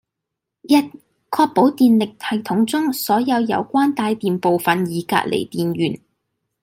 [0.73, 0.75] （一）
[1.35, 6.01] 確保電力系統中所有有關帶電部分已隔離電源